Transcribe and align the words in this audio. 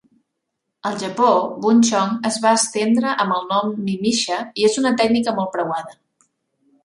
Al 0.89 0.95
Japó, 1.01 1.27
"Buncheong" 1.65 2.15
es 2.29 2.39
va 2.45 2.53
estendre 2.61 3.11
amb 3.25 3.37
el 3.37 3.45
nom 3.51 3.71
"Mimisha" 3.89 4.39
i 4.63 4.67
és 4.71 4.79
una 4.83 4.95
tècnica 5.03 5.35
molt 5.41 5.53
preuada. 5.57 5.97